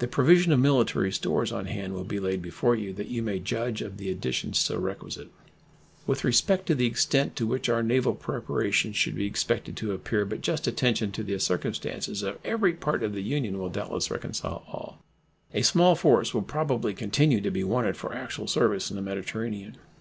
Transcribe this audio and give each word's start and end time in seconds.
The 0.00 0.08
provision 0.08 0.50
of 0.50 0.58
military 0.58 1.12
stores 1.12 1.52
on 1.52 1.66
hand 1.66 1.94
will 1.94 2.02
be 2.02 2.18
laid 2.18 2.42
before 2.42 2.74
you, 2.74 2.92
that 2.94 3.06
you 3.06 3.22
may 3.22 3.38
judge 3.38 3.82
of 3.82 3.98
the 3.98 4.10
additions 4.10 4.58
still 4.58 4.80
requisite. 4.80 5.28
With 6.08 6.24
respect 6.24 6.66
to 6.66 6.74
the 6.74 6.86
extent 6.86 7.36
to 7.36 7.46
which 7.46 7.68
our 7.68 7.80
naval 7.80 8.16
preparations 8.16 8.96
should 8.96 9.14
be 9.14 9.26
expected 9.26 9.76
to 9.76 9.92
appear, 9.92 10.24
but 10.24 10.40
just 10.40 10.66
attention 10.66 11.12
to 11.12 11.22
the 11.22 11.38
circumstances 11.38 12.24
of 12.24 12.38
every 12.44 12.72
part 12.72 13.04
of 13.04 13.12
the 13.12 13.22
Union 13.22 13.60
will 13.60 13.70
doubtless 13.70 14.10
reconcile 14.10 14.64
all. 14.66 14.98
A 15.54 15.62
small 15.62 15.94
force 15.94 16.34
will 16.34 16.42
probably 16.42 16.92
continue 16.92 17.40
to 17.40 17.50
be 17.52 17.62
wanted 17.62 17.96
for 17.96 18.12
actual 18.12 18.48
service 18.48 18.90
in 18.90 18.96
the 18.96 19.02
Mediterranean. 19.02 19.76